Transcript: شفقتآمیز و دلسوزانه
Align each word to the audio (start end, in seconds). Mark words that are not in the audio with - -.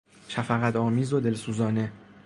شفقتآمیز 0.27 1.13
و 1.13 1.19
دلسوزانه 1.19 1.91